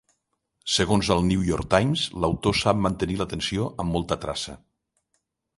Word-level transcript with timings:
Segons 0.75 1.09
el 1.15 1.21
"New 1.27 1.43
York 1.49 1.69
Times", 1.75 2.07
"l'autor 2.23 2.57
sap 2.63 2.81
mantenir 2.89 3.21
la 3.21 3.31
tensió 3.35 3.71
amb 3.85 3.97
molta 3.99 4.19
traça". 4.25 4.61